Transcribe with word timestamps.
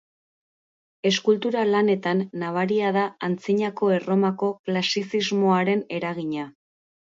Eskultura-lanetan, 1.09 2.23
nabaria 2.45 2.89
da 2.97 3.05
Antzinako 3.29 3.91
Erromako 3.99 4.51
klasizismoaren 4.73 5.87
eragina. 6.01 6.51